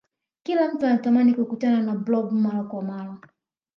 [0.43, 3.17] kila mtu anatamani kukutana na blob mara kwa mara